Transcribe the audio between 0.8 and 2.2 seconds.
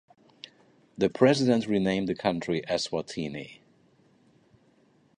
The president renamed the